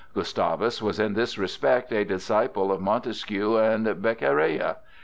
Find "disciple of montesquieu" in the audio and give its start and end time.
2.03-3.57